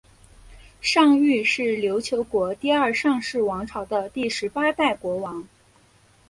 [0.81, 5.47] 尚育是琉球国第二尚氏王朝的第十八代国王。